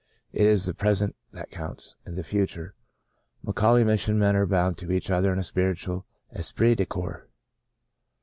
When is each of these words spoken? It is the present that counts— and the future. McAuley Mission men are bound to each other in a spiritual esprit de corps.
It 0.33 0.47
is 0.47 0.65
the 0.65 0.73
present 0.73 1.15
that 1.31 1.51
counts— 1.51 1.95
and 2.07 2.15
the 2.15 2.23
future. 2.23 2.73
McAuley 3.45 3.85
Mission 3.85 4.17
men 4.17 4.35
are 4.35 4.47
bound 4.47 4.79
to 4.79 4.91
each 4.91 5.11
other 5.11 5.31
in 5.31 5.37
a 5.37 5.43
spiritual 5.43 6.07
esprit 6.33 6.73
de 6.73 6.87
corps. 6.87 7.27